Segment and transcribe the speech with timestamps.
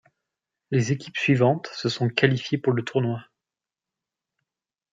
[0.71, 3.19] Les équipes suivantes se sont qualifiées pour le tournoi.